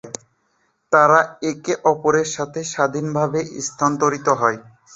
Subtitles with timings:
[0.91, 1.19] তারা
[1.43, 4.57] একে অপরের থেকে স্বাধীনভাবে স্থানান্তরিত হয়।